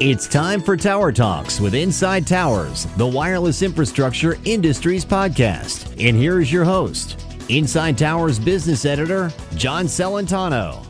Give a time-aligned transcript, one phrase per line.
[0.00, 5.86] It's time for Tower Talks with Inside Towers, the wireless infrastructure industries podcast.
[6.04, 10.84] And here is your host, Inside Towers business editor, John Celentano.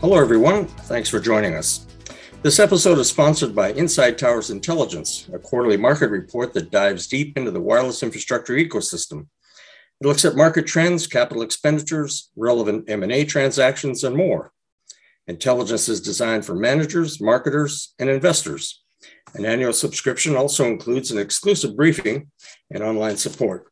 [0.00, 0.66] Hello, everyone.
[0.66, 1.88] Thanks for joining us.
[2.42, 7.36] This episode is sponsored by Inside Towers Intelligence, a quarterly market report that dives deep
[7.36, 9.26] into the wireless infrastructure ecosystem.
[10.00, 14.52] It looks at market trends, capital expenditures, relevant M&A transactions, and more.
[15.28, 18.82] Intelligence is designed for managers, marketers, and investors.
[19.34, 22.30] An annual subscription also includes an exclusive briefing
[22.70, 23.66] and online support.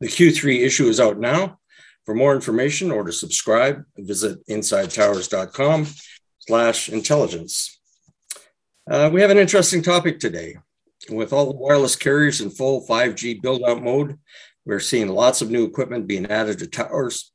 [0.00, 1.58] The Q3 issue is out now.
[2.04, 5.88] For more information or to subscribe, visit insidetowers.com
[6.38, 7.80] slash intelligence.
[8.88, 10.56] Uh, we have an interesting topic today.
[11.10, 14.16] With all the wireless carriers in full 5G build out mode,
[14.64, 17.32] we're seeing lots of new equipment being added to towers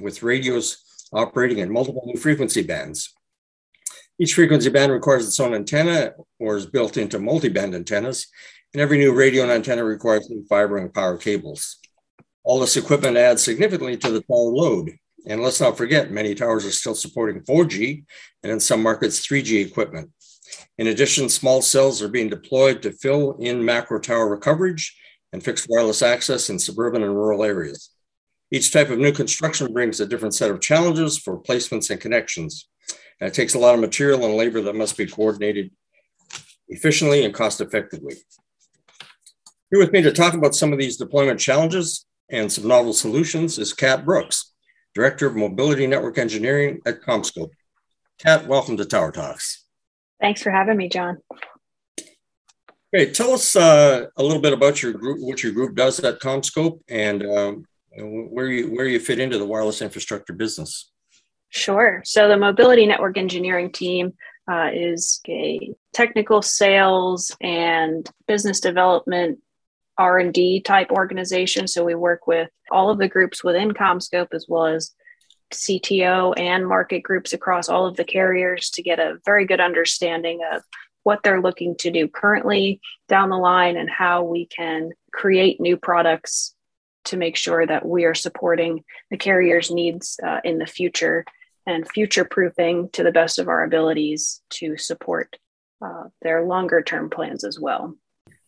[0.00, 3.14] with radios operating in multiple new frequency bands.
[4.18, 8.26] Each frequency band requires its own antenna or is built into multi-band antennas,
[8.74, 11.78] and every new radio and antenna requires new fiber and power cables.
[12.42, 14.92] All this equipment adds significantly to the tower load.
[15.26, 18.04] And let's not forget, many towers are still supporting 4G
[18.42, 20.10] and in some markets, 3G equipment.
[20.78, 24.96] In addition, small cells are being deployed to fill in macro tower coverage
[25.32, 27.90] and fixed wireless access in suburban and rural areas.
[28.50, 32.68] Each type of new construction brings a different set of challenges for placements and connections.
[33.20, 35.70] And it takes a lot of material and labor that must be coordinated
[36.68, 38.16] efficiently and cost effectively.
[39.70, 43.58] Here with me to talk about some of these deployment challenges and some novel solutions
[43.58, 44.52] is Kat Brooks,
[44.94, 47.50] Director of Mobility Network Engineering at CommScope.
[48.18, 49.66] Kat, welcome to Tower Talks.
[50.20, 51.18] Thanks for having me, John.
[52.92, 53.14] Great.
[53.14, 56.80] Tell us uh, a little bit about your group, what your group does at CommScope,
[56.88, 57.64] and um,
[57.96, 60.90] where you where you fit into the wireless infrastructure business.
[61.50, 62.02] Sure.
[62.04, 64.12] So the mobility network engineering team
[64.50, 69.38] uh, is a technical sales and business development
[69.98, 74.66] r&d type organization so we work with all of the groups within CommScope as well
[74.66, 74.92] as
[75.52, 80.40] cto and market groups across all of the carriers to get a very good understanding
[80.52, 80.62] of
[81.02, 85.76] what they're looking to do currently down the line and how we can create new
[85.76, 86.54] products
[87.08, 91.24] to make sure that we are supporting the carrier's needs uh, in the future
[91.66, 95.36] and future proofing to the best of our abilities to support
[95.84, 97.94] uh, their longer term plans as well.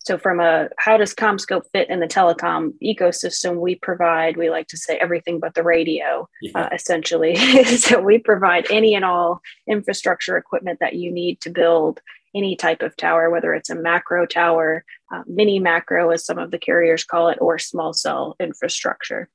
[0.03, 3.60] So, from a how does CommScope fit in the telecom ecosystem?
[3.60, 6.53] We provide, we like to say everything but the radio, yeah.
[6.54, 7.37] uh, essentially.
[7.65, 12.00] so, we provide any and all infrastructure equipment that you need to build
[12.34, 16.50] any type of tower, whether it's a macro tower, uh, mini macro, as some of
[16.50, 19.28] the carriers call it, or small cell infrastructure.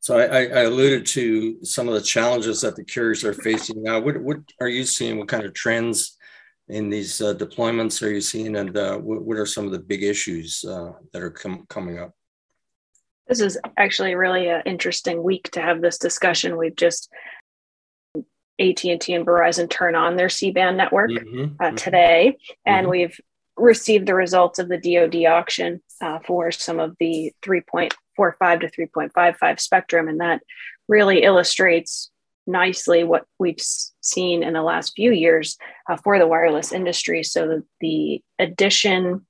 [0.00, 3.98] So I, I, alluded to some of the challenges that the carriers are facing now.
[3.98, 5.18] What, what are you seeing?
[5.18, 6.16] What kind of trends
[6.68, 9.80] in these uh, deployments are you seeing, and uh, what, what, are some of the
[9.80, 12.12] big issues uh, that are com- coming up?
[13.26, 16.56] This is actually really an interesting week to have this discussion.
[16.56, 17.10] We've just
[18.60, 21.74] AT&T and Verizon turn on their C-band network mm-hmm, uh, mm-hmm.
[21.76, 22.90] today, and mm-hmm.
[22.90, 23.20] we've
[23.56, 27.90] received the results of the DoD auction uh, for some of the 3.45
[28.60, 30.42] to 3.55 spectrum, and that
[30.88, 32.10] really illustrates
[32.46, 33.60] nicely what we've
[34.00, 35.56] seen in the last few years
[35.90, 37.22] uh, for the wireless industry.
[37.22, 39.26] So the, addition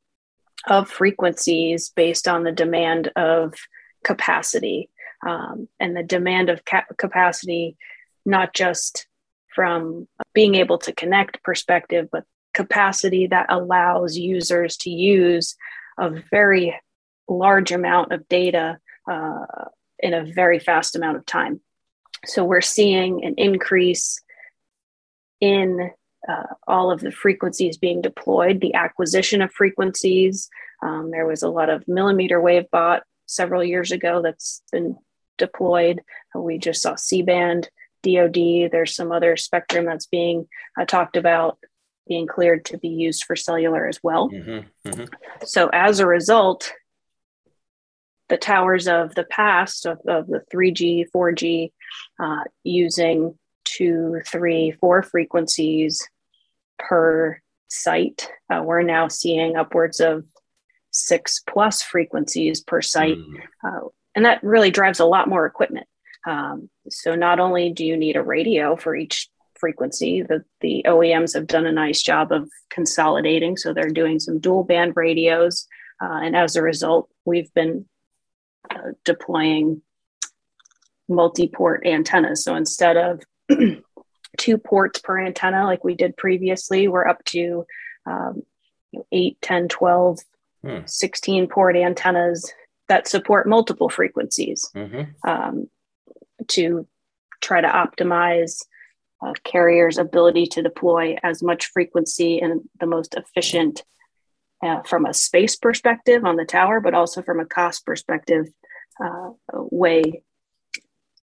[0.68, 3.54] of frequencies based on the demand of
[4.02, 4.90] capacity
[5.24, 7.76] um, and the demand of ca- capacity,
[8.24, 9.06] not just
[9.54, 12.24] from being able to connect perspective, but
[12.56, 15.56] capacity that allows users to use
[15.98, 16.74] a very
[17.28, 18.78] large amount of data
[19.10, 19.66] uh,
[19.98, 21.60] in a very fast amount of time.
[22.24, 24.22] So we're seeing an increase
[25.40, 25.90] in
[26.26, 30.48] uh, all of the frequencies being deployed, the acquisition of frequencies.
[30.82, 34.96] Um, there was a lot of millimeter wave bought several years ago that's been
[35.36, 36.00] deployed.
[36.34, 37.68] We just saw C band
[38.02, 38.70] DoD.
[38.72, 40.48] There's some other spectrum that's being
[40.80, 41.58] uh, talked about
[42.06, 44.30] being cleared to be used for cellular as well.
[44.30, 45.04] Mm-hmm, mm-hmm.
[45.44, 46.72] So as a result,
[48.28, 51.72] the towers of the past of, of the 3G, 4G,
[52.20, 56.08] uh, using two, three, four frequencies
[56.78, 60.24] per site, uh, we're now seeing upwards of
[60.90, 63.18] six plus frequencies per site.
[63.18, 63.36] Mm.
[63.64, 65.86] Uh, and that really drives a lot more equipment.
[66.26, 69.28] Um, so not only do you need a radio for each
[69.66, 73.56] frequency, the, the OEMs have done a nice job of consolidating.
[73.56, 75.66] So they're doing some dual band radios.
[76.00, 77.86] Uh, and as a result, we've been
[78.70, 79.82] uh, deploying
[81.08, 82.44] multi port antennas.
[82.44, 83.22] So instead of
[84.36, 86.86] two ports per antenna like we did previously.
[86.88, 87.66] We're up to
[88.06, 88.42] um,
[89.10, 90.18] 8, 10, 12,
[90.64, 90.78] hmm.
[90.84, 92.52] 16 port antennas
[92.88, 95.28] that support multiple frequencies mm-hmm.
[95.28, 95.68] um,
[96.48, 96.86] to
[97.40, 98.64] try to optimize
[99.26, 103.84] uh, carriers' ability to deploy as much frequency and the most efficient
[104.62, 108.46] uh, from a space perspective on the tower, but also from a cost perspective
[109.02, 110.22] uh, way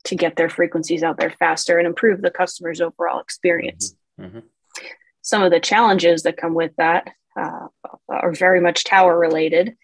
[0.05, 3.95] to get their frequencies out there faster and improve the customer's overall experience.
[4.19, 4.37] Mm-hmm.
[4.37, 4.47] Mm-hmm.
[5.21, 7.67] Some of the challenges that come with that uh,
[8.07, 9.75] are very much tower related.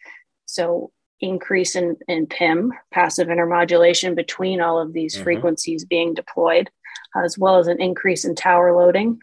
[0.46, 5.24] So, increase in, in PIM, passive intermodulation between all of these mm-hmm.
[5.24, 6.70] frequencies being deployed,
[7.16, 9.20] as well as an increase in tower loading,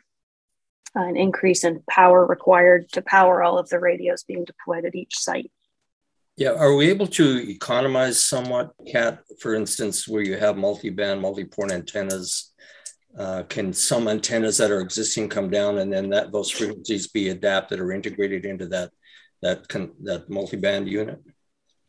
[0.94, 5.16] an increase in power required to power all of the radios being deployed at each
[5.16, 5.50] site.
[6.36, 9.20] Yeah, are we able to economize somewhat, Kat?
[9.40, 12.52] For instance, where you have multi-band, multi-port antennas,
[13.18, 17.28] uh, can some antennas that are existing come down, and then that those frequencies be
[17.28, 18.90] adapted or integrated into that
[19.42, 21.20] that con- that multi-band unit?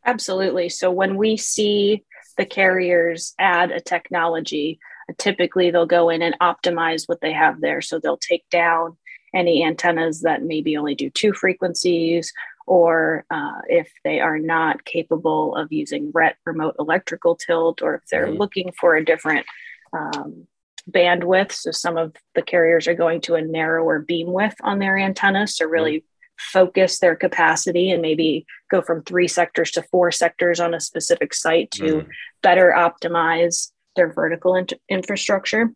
[0.06, 0.68] Absolutely.
[0.70, 2.04] So when we see
[2.38, 4.80] the carriers add a technology,
[5.18, 7.82] typically they'll go in and optimize what they have there.
[7.82, 8.98] So they'll take down
[9.34, 12.34] any antennas that maybe only do two frequencies
[12.68, 18.02] or uh, if they are not capable of using RET remote electrical tilt, or if
[18.10, 18.38] they're mm-hmm.
[18.38, 19.46] looking for a different
[19.94, 20.48] um,
[20.90, 21.52] bandwidth.
[21.52, 25.58] So some of the carriers are going to a narrower beam width on their antennas
[25.58, 26.60] to really mm-hmm.
[26.60, 31.34] focus their capacity and maybe go from three sectors to four sectors on a specific
[31.34, 32.10] site to mm-hmm.
[32.42, 35.72] better optimize their vertical in- infrastructure.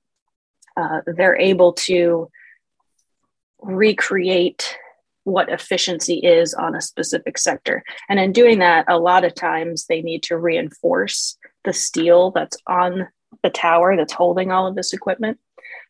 [0.77, 2.29] Uh, they're able to
[3.61, 4.77] recreate
[5.23, 7.83] what efficiency is on a specific sector.
[8.09, 12.57] And in doing that, a lot of times they need to reinforce the steel that's
[12.67, 13.07] on
[13.41, 15.39] the tower that's holding all of this equipment.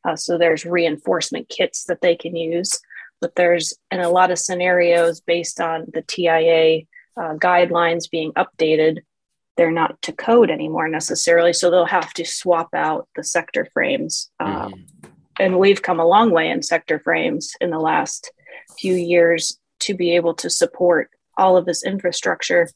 [0.07, 2.79] Uh, so there's reinforcement kits that they can use.
[3.21, 6.83] But there's in a lot of scenarios based on the TIA
[7.17, 8.99] uh, guidelines being updated,
[9.57, 11.53] they're not to code anymore necessarily.
[11.53, 14.29] So they'll have to swap out the sector frames.
[14.39, 15.09] Uh, mm-hmm.
[15.39, 18.31] And we've come a long way in sector frames in the last
[18.79, 22.69] few years to be able to support all of this infrastructure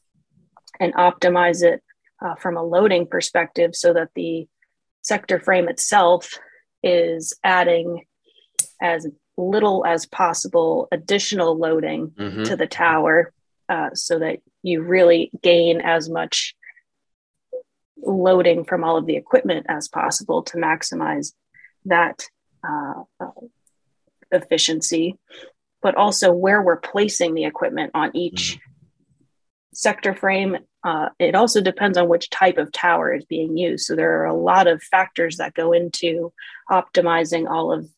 [0.78, 1.82] and optimize it
[2.22, 4.46] uh, from a loading perspective so that the
[5.02, 6.38] sector frame itself
[6.82, 8.04] is adding
[8.82, 9.06] as
[9.36, 12.42] little as possible additional loading mm-hmm.
[12.42, 13.32] to the tower
[13.68, 16.54] uh, so that you really gain as much
[18.02, 21.32] loading from all of the equipment as possible to maximize
[21.84, 22.24] that
[22.62, 23.30] uh, uh,
[24.30, 25.18] efficiency
[25.82, 29.24] but also where we're placing the equipment on each mm-hmm.
[29.74, 30.58] sector frame.
[30.82, 33.86] Uh, it also depends on which type of tower is being used.
[33.86, 36.32] So there are a lot of factors that go into
[36.70, 37.88] optimizing all of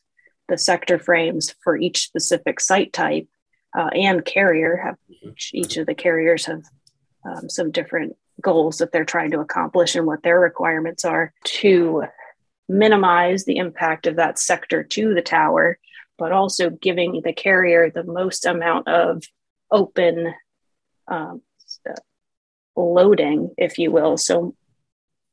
[0.48, 3.28] the sector frames for each specific site type
[3.76, 4.76] uh, and carrier.
[4.76, 5.30] Have mm-hmm.
[5.30, 6.64] each, each, of the carriers have
[7.24, 12.04] um, some different goals that they're trying to accomplish and what their requirements are to
[12.68, 15.78] minimize the impact of that sector to the tower
[16.18, 19.24] but also giving the carrier the most amount of
[19.72, 20.32] open
[21.08, 21.42] um,
[22.76, 24.16] loading, if you will.
[24.16, 24.54] So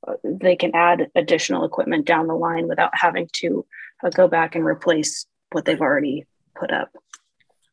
[0.08, 3.66] uh, they can add additional equipment down the line without having to
[4.04, 6.26] uh, go back and replace what they've already
[6.56, 6.90] put up.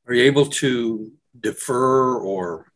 [0.07, 2.67] Are you able to defer or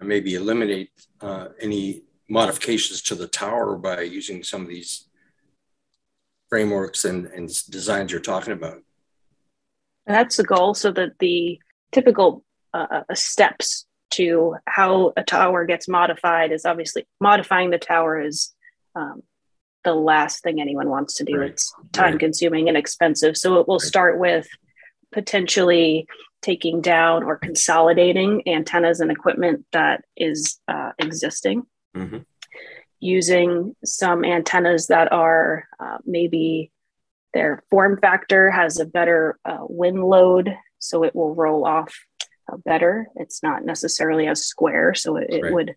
[0.00, 5.08] maybe eliminate uh, any modifications to the tower by using some of these
[6.48, 8.82] frameworks and, and designs you're talking about?
[10.06, 11.58] That's the goal, so that the
[11.92, 18.20] typical uh, uh, steps to how a tower gets modified is obviously modifying the tower
[18.20, 18.54] is
[18.94, 19.22] um,
[19.84, 21.38] the last thing anyone wants to do.
[21.38, 21.50] Right.
[21.50, 22.20] It's time right.
[22.20, 23.36] consuming and expensive.
[23.36, 23.86] So it will right.
[23.86, 24.46] start with
[25.16, 26.06] potentially
[26.42, 31.62] taking down or consolidating antennas and equipment that is uh, existing.
[31.96, 32.18] Mm-hmm.
[33.00, 36.70] Using some antennas that are uh, maybe
[37.32, 41.94] their form factor has a better uh, wind load, so it will roll off
[42.52, 43.08] uh, better.
[43.16, 45.76] It's not necessarily as square, so it, it would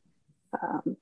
[0.61, 0.97] um,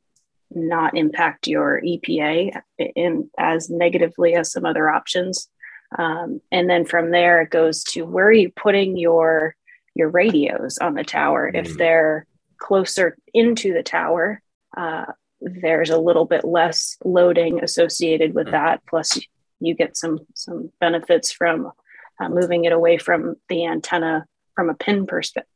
[0.52, 5.50] not impact your EPA in as negatively as some other options.
[5.98, 9.56] Um, and then from there, it goes to where are you putting your
[9.96, 11.48] your radios on the tower?
[11.48, 11.66] Mm-hmm.
[11.66, 12.26] If they're
[12.58, 14.42] closer into the tower,
[14.76, 15.06] uh,
[15.42, 18.56] there's a little bit less loading associated with mm-hmm.
[18.56, 18.82] that.
[18.88, 19.20] Plus,
[19.60, 21.72] you get some some benefits from
[22.20, 24.26] uh, moving it away from the antenna
[24.56, 25.48] from a PIM perspective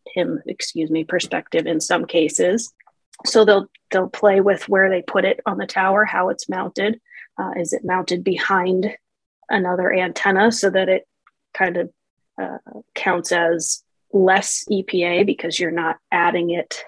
[0.45, 2.73] excuse me perspective in some cases
[3.25, 6.99] so they'll they'll play with where they put it on the tower how it's mounted
[7.39, 8.95] uh, is it mounted behind
[9.51, 11.07] another antenna so that it
[11.53, 11.89] kind of
[12.41, 12.57] uh,
[12.95, 16.83] counts as less EPA because you're not adding it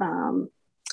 [0.00, 0.48] um,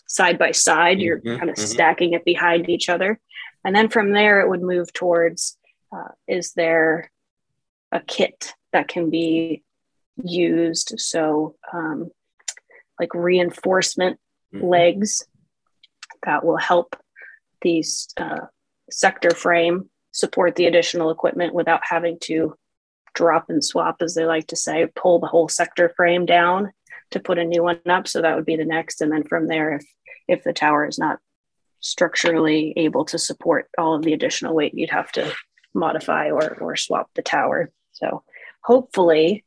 [0.07, 0.99] side by side.
[0.99, 1.65] You're mm-hmm, kind of mm-hmm.
[1.65, 3.19] stacking it behind each other.
[3.63, 5.57] And then from there, it would move towards
[5.95, 7.11] uh, is there
[7.91, 9.63] a kit that can be
[10.23, 10.93] used?
[10.97, 12.11] So, um,
[12.99, 14.19] like reinforcement
[14.53, 14.65] mm-hmm.
[14.65, 15.25] legs
[16.23, 16.95] that will help
[17.61, 18.47] these uh,
[18.89, 22.55] sector frame support the additional equipment without having to
[23.13, 26.71] drop and swap, as they like to say, pull the whole sector frame down
[27.11, 28.07] to put a new one up.
[28.07, 29.01] So that would be the next.
[29.01, 29.85] And then from there, if
[30.27, 31.19] if the tower is not
[31.81, 35.33] structurally able to support all of the additional weight, you'd have to
[35.73, 37.71] modify or or swap the tower.
[37.91, 38.23] So
[38.63, 39.43] hopefully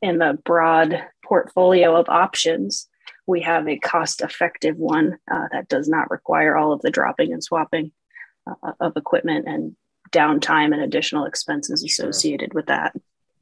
[0.00, 2.88] in the broad portfolio of options,
[3.26, 7.32] we have a cost effective one uh, that does not require all of the dropping
[7.32, 7.90] and swapping
[8.46, 9.74] uh, of equipment and
[10.16, 12.58] downtime and additional expenses associated sure.
[12.58, 12.94] with that.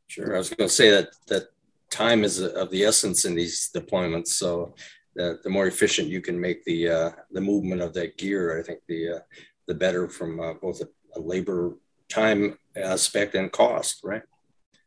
[0.09, 0.35] Sure.
[0.35, 1.49] I was going to say that that
[1.91, 4.29] time is of the essence in these deployments.
[4.29, 4.75] So
[5.15, 8.63] the, the more efficient you can make the uh, the movement of that gear, I
[8.63, 9.19] think the uh,
[9.67, 11.77] the better from uh, both a, a, labor
[12.09, 14.23] time aspect and cost, right?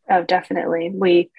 [0.10, 0.92] Oh, definitely.
[0.94, 1.32] We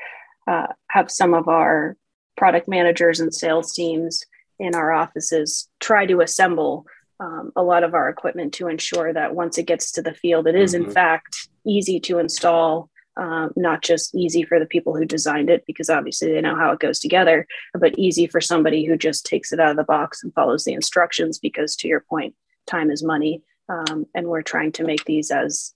[0.47, 1.97] uh, have some of our
[2.37, 4.25] product managers and sales teams
[4.59, 6.85] in our offices try to assemble
[7.21, 10.47] um, a lot of our equipment to ensure that once it gets to the field,
[10.47, 10.85] it is mm-hmm.
[10.85, 12.91] in fact easy to install.
[13.17, 16.71] Um, not just easy for the people who designed it because obviously they know how
[16.71, 20.23] it goes together, but easy for somebody who just takes it out of the box
[20.23, 22.37] and follows the instructions because, to your point,
[22.69, 23.43] time is money.
[23.69, 25.75] Um, and we're trying to make these as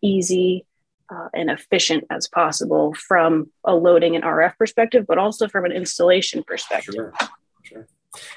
[0.00, 0.64] easy
[1.10, 5.72] uh, and efficient as possible from a loading and RF perspective, but also from an
[5.72, 6.94] installation perspective.
[6.94, 7.12] Sure.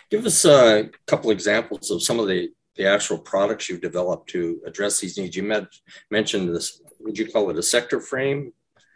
[0.09, 4.61] Give us a couple examples of some of the, the actual products you've developed to
[4.65, 5.35] address these needs.
[5.35, 5.65] You met,
[6.11, 8.53] mentioned this, would you call it a sector frame?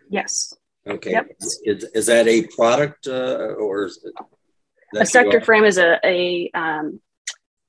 [0.10, 0.53] Yes.
[0.88, 1.12] Okay.
[1.12, 1.31] Yep.
[1.63, 4.13] Is, is that a product uh, or is it
[4.96, 7.01] a sector frame is a, a, um,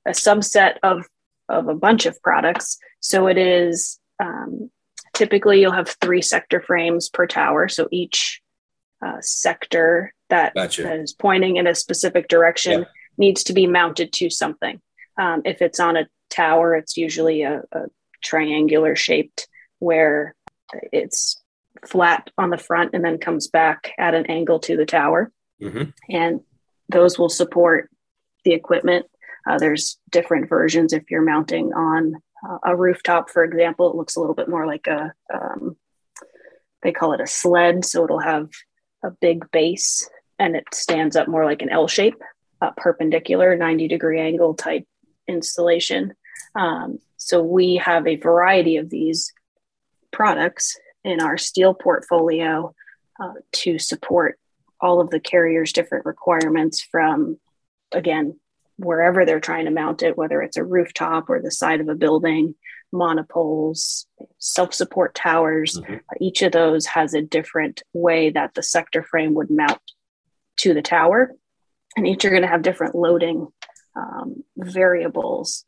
[0.05, 1.05] a subset of,
[1.49, 2.77] of a bunch of products.
[3.01, 4.71] So it is um,
[5.13, 7.67] typically you'll have three sector frames per tower.
[7.67, 8.41] So each
[9.05, 11.01] uh, sector that gotcha.
[11.01, 12.85] is pointing in a specific direction
[13.19, 14.81] needs to be mounted to something.
[15.19, 17.81] Um, if it's on a tower, it's usually a, a
[18.23, 19.47] triangular shaped
[19.79, 20.33] where
[20.91, 21.41] it's
[21.85, 25.31] flat on the front and then comes back at an angle to the tower.
[25.61, 25.89] Mm-hmm.
[26.09, 26.41] And
[26.87, 27.89] those will support
[28.45, 29.05] the equipment.
[29.47, 32.15] Uh, there's different versions if you're mounting on
[32.47, 33.89] uh, a rooftop, for example.
[33.89, 35.75] It looks a little bit more like a, um,
[36.81, 37.83] they call it a sled.
[37.85, 38.49] So it'll have
[39.03, 42.21] a big base and it stands up more like an L shape
[42.61, 44.85] uh, perpendicular 90 degree angle type
[45.27, 46.13] installation.
[46.55, 49.33] Um, so we have a variety of these
[50.11, 52.73] products in our steel portfolio
[53.19, 54.39] uh, to support
[54.81, 57.37] all of the carriers' different requirements from,
[57.93, 58.39] again,
[58.77, 61.95] wherever they're trying to mount it, whether it's a rooftop or the side of a
[61.95, 62.55] building,
[62.91, 64.07] monopoles,
[64.39, 65.77] self support towers.
[65.77, 65.95] Mm-hmm.
[66.21, 69.81] Each of those has a different way that the sector frame would mount
[70.57, 71.33] to the tower
[71.95, 73.47] and each are going to have different loading
[73.95, 75.65] um, variables.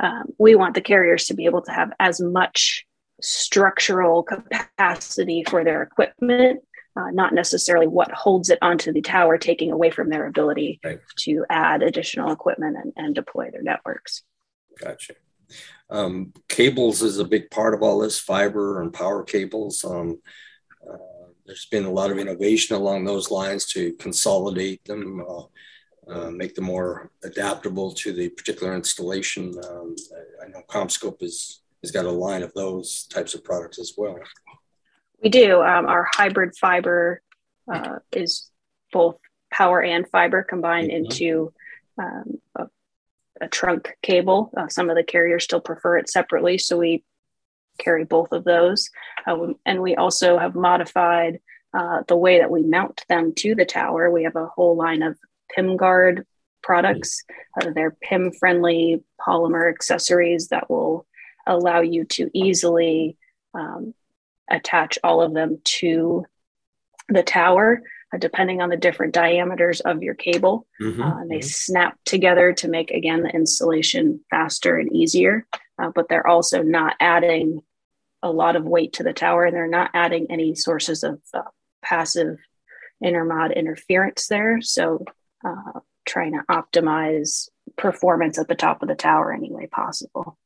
[0.00, 2.86] Um, we want the carriers to be able to have as much
[3.20, 6.60] structural capacity for their equipment,
[6.96, 11.00] uh, not necessarily what holds it onto the tower, taking away from their ability right.
[11.16, 14.22] to add additional equipment and, and deploy their networks.
[14.80, 15.14] Gotcha.
[15.88, 19.84] Um, cables is a big part of all this, fiber and power cables.
[19.84, 20.20] Um,
[20.88, 20.96] uh,
[21.46, 25.42] there's been a lot of innovation along those lines to consolidate them, uh,
[26.10, 29.54] uh, make them more adaptable to the particular installation.
[29.68, 29.96] Um,
[30.42, 34.18] I know CommScope is, has got a line of those types of products as well.
[35.22, 35.62] We do.
[35.62, 37.22] Um, our hybrid fiber
[37.72, 38.50] uh, is
[38.92, 39.16] both
[39.52, 41.04] power and fiber combined mm-hmm.
[41.04, 41.52] into
[41.98, 42.66] um, a,
[43.40, 44.50] a, trunk cable.
[44.56, 47.02] Uh, some of the carriers still prefer it separately, so we
[47.78, 48.90] carry both of those.
[49.26, 51.40] Uh, and we also have modified
[51.74, 54.10] uh, the way that we mount them to the tower.
[54.10, 55.18] We have a whole line of
[55.54, 56.26] PIM guard
[56.62, 57.22] products.
[57.60, 61.06] Uh, they're PIM friendly polymer accessories that will
[61.46, 63.16] allow you to easily
[63.54, 63.94] um,
[64.50, 66.24] attach all of them to
[67.08, 67.82] the tower.
[68.14, 71.02] Uh, depending on the different diameters of your cable, mm-hmm.
[71.02, 71.46] Uh, and they mm-hmm.
[71.48, 75.44] snap together to make again the installation faster and easier
[75.80, 77.60] uh, but they're also not adding
[78.22, 81.42] a lot of weight to the tower and they're not adding any sources of uh,
[81.82, 82.38] passive
[83.04, 84.60] intermod interference there.
[84.60, 85.04] So,
[85.46, 90.38] uh, trying to optimize performance at the top of the tower any way possible.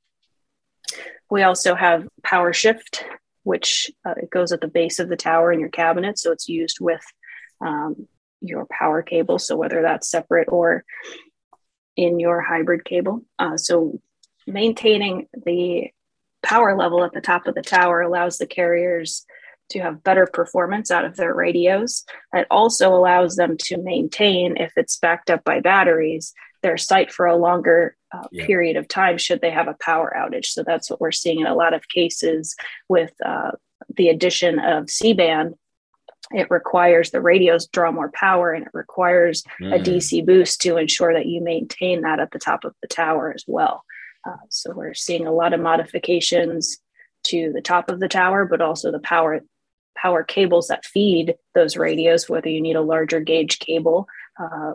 [1.30, 3.04] we also have power shift,
[3.44, 6.18] which uh, it goes at the base of the tower in your cabinet.
[6.18, 7.02] So it's used with
[7.60, 8.08] um,
[8.40, 9.38] your power cable.
[9.38, 10.84] So whether that's separate or
[11.96, 13.22] in your hybrid cable.
[13.38, 14.00] Uh, so
[14.52, 15.90] maintaining the
[16.42, 19.26] power level at the top of the tower allows the carriers
[19.70, 22.04] to have better performance out of their radios.
[22.32, 27.26] It also allows them to maintain, if it's backed up by batteries, their site for
[27.26, 28.46] a longer uh, yeah.
[28.46, 30.46] period of time should they have a power outage.
[30.46, 32.56] So that's what we're seeing in a lot of cases
[32.88, 33.52] with uh,
[33.96, 35.54] the addition of C band.
[36.32, 39.74] It requires the radios draw more power and it requires mm.
[39.74, 43.32] a DC boost to ensure that you maintain that at the top of the tower
[43.34, 43.84] as well.
[44.26, 46.78] Uh, so we're seeing a lot of modifications
[47.24, 49.40] to the top of the tower, but also the power
[49.96, 54.06] power cables that feed those radios, whether you need a larger gauge cable
[54.40, 54.72] uh,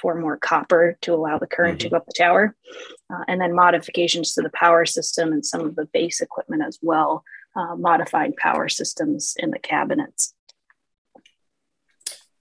[0.00, 1.86] for more copper to allow the current mm-hmm.
[1.86, 2.54] to go up the tower,
[3.10, 6.78] uh, and then modifications to the power system and some of the base equipment as
[6.82, 7.24] well,
[7.56, 10.34] uh, modified power systems in the cabinets.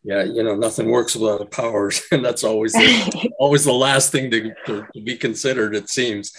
[0.06, 4.30] Yeah, you know, nothing works without power, and that's always the, always the last thing
[4.30, 5.76] to, to, to, be considered.
[5.76, 6.32] It seems,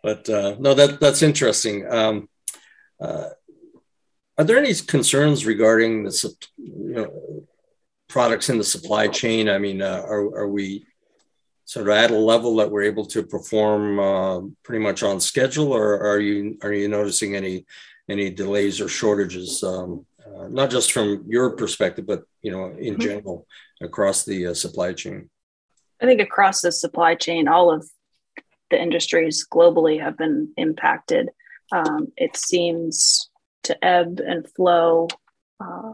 [0.00, 1.90] but uh, no, that that's interesting.
[1.92, 2.28] Um,
[3.00, 3.30] uh,
[4.38, 7.42] are there any concerns regarding the you know,
[8.08, 9.48] products in the supply chain?
[9.48, 10.86] I mean, uh, are, are we
[11.64, 15.72] sort of at a level that we're able to perform uh, pretty much on schedule,
[15.72, 17.66] or are you are you noticing any
[18.08, 19.64] any delays or shortages?
[19.64, 23.02] Um, uh, not just from your perspective, but you know, in mm-hmm.
[23.02, 23.46] general
[23.80, 25.30] across the uh, supply chain.
[26.00, 27.88] I think across the supply chain, all of
[28.70, 31.30] the industries globally have been impacted.
[31.72, 33.28] Um, it seems
[33.64, 35.08] to ebb and flow
[35.60, 35.92] uh,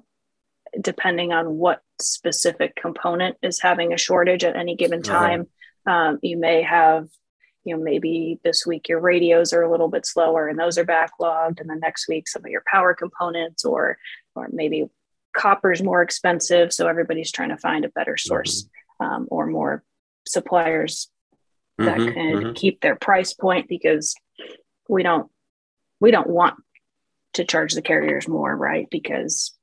[0.80, 5.12] depending on what specific component is having a shortage at any given uh-huh.
[5.12, 5.40] time.
[5.86, 5.92] Uh-huh.
[5.92, 7.08] Um, you may have,
[7.64, 10.84] you know, maybe this week your radios are a little bit slower and those are
[10.84, 13.96] backlogged, and then next week some of your power components, or
[14.36, 14.86] or maybe
[15.34, 18.64] copper is more expensive, so everybody's trying to find a better source
[19.00, 19.06] mm-hmm.
[19.06, 19.82] um, or more
[20.26, 21.08] suppliers
[21.78, 22.52] that mm-hmm, can mm-hmm.
[22.52, 24.14] keep their price point because
[24.88, 25.30] we don't
[26.00, 26.54] we don't want
[27.34, 28.86] to charge the carriers more, right?
[28.90, 29.54] Because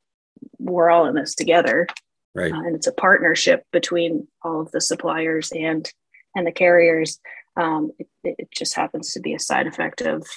[0.60, 1.88] we're all in this together,
[2.36, 2.52] right?
[2.52, 5.92] Uh, and it's a partnership between all of the suppliers and
[6.36, 7.20] and the carriers.
[7.56, 10.28] Um, it, it, just happens to be a side effect of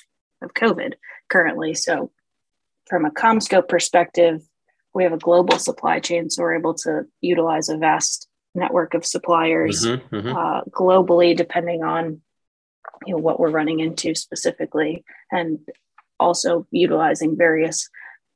[0.43, 0.95] of COVID
[1.31, 1.75] currently.
[1.75, 2.11] So,
[2.89, 4.43] from a CommScope perspective,
[4.95, 9.05] we have a global supply chain, so we're able to utilize a vast network of
[9.05, 10.37] suppliers mm-hmm, mm-hmm.
[10.37, 12.23] Uh, globally, depending on
[13.05, 15.59] you know what we're running into specifically and
[16.19, 17.89] also utilizing various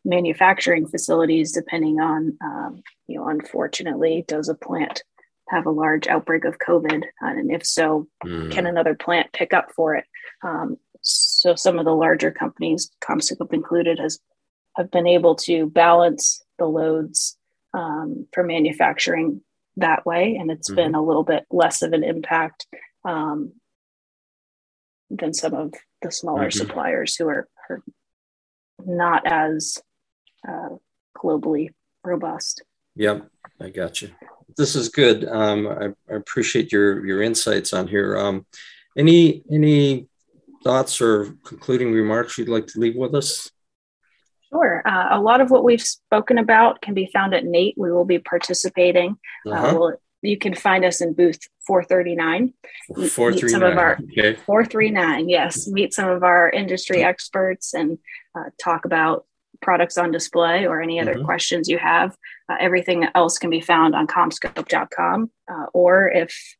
[0.04, 5.02] manufacturing facilities depending on um, you know unfortunately does a plant
[5.48, 8.50] have a large outbreak of covid and if so mm.
[8.50, 10.04] can another plant pick up for it
[10.42, 14.20] um, so some of the larger companies CommScope included has
[14.80, 17.36] have been able to balance the loads
[17.74, 19.42] um, for manufacturing
[19.76, 20.76] that way and it's mm-hmm.
[20.76, 22.66] been a little bit less of an impact
[23.04, 23.52] um,
[25.10, 26.58] than some of the smaller mm-hmm.
[26.58, 27.82] suppliers who are are
[28.86, 29.78] not as
[30.48, 30.70] uh,
[31.16, 31.68] globally
[32.02, 32.62] robust.
[32.96, 33.28] Yep,
[33.60, 34.10] I got you.
[34.56, 35.28] This is good.
[35.28, 38.16] Um, I, I, appreciate your your insights on here.
[38.16, 38.46] Um,
[38.96, 40.08] any any
[40.64, 43.50] thoughts or concluding remarks you'd like to leave with us?
[44.52, 44.82] Sure.
[44.84, 47.74] Uh, a lot of what we've spoken about can be found at NATE.
[47.76, 49.16] We will be participating.
[49.46, 49.66] Uh, uh-huh.
[49.66, 52.52] Uh, we'll you can find us in booth 439.
[52.94, 53.48] 439.
[53.48, 54.34] Some of our okay.
[54.34, 55.66] 439, yes.
[55.66, 57.98] Meet some of our industry experts and
[58.34, 59.24] uh, talk about
[59.62, 61.24] products on display or any other mm-hmm.
[61.24, 62.16] questions you have.
[62.50, 65.30] Uh, everything else can be found on commscope.com.
[65.50, 66.56] Uh, or if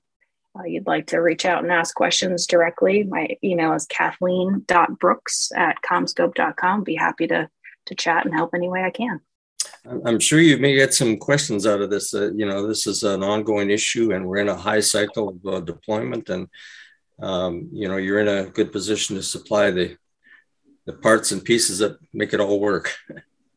[0.58, 5.76] uh, you'd like to reach out and ask questions directly, my email is kathleen.brooks at
[5.88, 6.82] commscope.com.
[6.82, 7.48] Be happy to,
[7.86, 9.20] to chat and help any way I can.
[9.84, 12.14] I'm sure you may get some questions out of this.
[12.14, 15.46] Uh, you know, this is an ongoing issue, and we're in a high cycle of
[15.46, 16.48] uh, deployment, and
[17.20, 19.96] um, you know, you're in a good position to supply the
[20.86, 22.94] the parts and pieces that make it all work.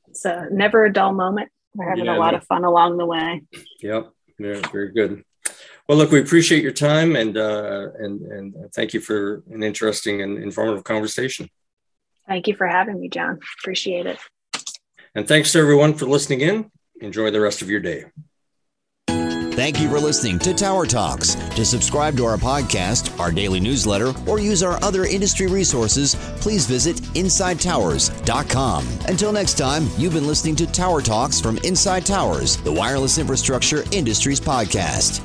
[0.07, 1.49] It's a never a dull moment.
[1.75, 2.37] We're having yeah, a lot no.
[2.37, 3.41] of fun along the way.
[3.81, 5.23] Yep, yeah, very good.
[5.87, 10.21] Well, look, we appreciate your time, and uh, and and thank you for an interesting
[10.21, 11.49] and informative conversation.
[12.27, 13.39] Thank you for having me, John.
[13.59, 14.19] Appreciate it.
[15.15, 16.71] And thanks to everyone for listening in.
[17.01, 18.05] Enjoy the rest of your day.
[19.53, 21.35] Thank you for listening to Tower Talks.
[21.35, 26.65] To subscribe to our podcast, our daily newsletter, or use our other industry resources, please
[26.65, 28.87] visit InsideTowers.com.
[29.07, 33.83] Until next time, you've been listening to Tower Talks from Inside Towers, the wireless infrastructure
[33.91, 35.21] industries podcast.